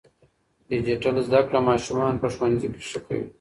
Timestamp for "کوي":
3.05-3.25